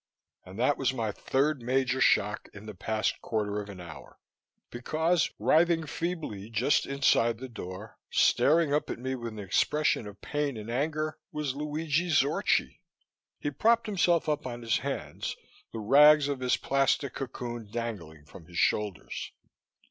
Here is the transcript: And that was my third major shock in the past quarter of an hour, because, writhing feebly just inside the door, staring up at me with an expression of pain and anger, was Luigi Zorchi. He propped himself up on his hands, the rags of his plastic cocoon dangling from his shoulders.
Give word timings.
And 0.43 0.57
that 0.57 0.79
was 0.79 0.95
my 0.95 1.11
third 1.11 1.61
major 1.61 2.01
shock 2.01 2.49
in 2.55 2.65
the 2.65 2.73
past 2.73 3.21
quarter 3.21 3.61
of 3.61 3.69
an 3.69 3.79
hour, 3.79 4.17
because, 4.71 5.29
writhing 5.37 5.85
feebly 5.85 6.49
just 6.49 6.87
inside 6.87 7.37
the 7.37 7.47
door, 7.47 7.99
staring 8.09 8.73
up 8.73 8.89
at 8.89 8.97
me 8.97 9.13
with 9.13 9.31
an 9.31 9.37
expression 9.37 10.07
of 10.07 10.19
pain 10.19 10.57
and 10.57 10.71
anger, 10.71 11.19
was 11.31 11.53
Luigi 11.53 12.09
Zorchi. 12.09 12.79
He 13.37 13.51
propped 13.51 13.85
himself 13.85 14.27
up 14.27 14.47
on 14.47 14.63
his 14.63 14.77
hands, 14.79 15.35
the 15.71 15.77
rags 15.77 16.27
of 16.27 16.39
his 16.39 16.57
plastic 16.57 17.13
cocoon 17.13 17.69
dangling 17.69 18.25
from 18.25 18.47
his 18.47 18.57
shoulders. 18.57 19.33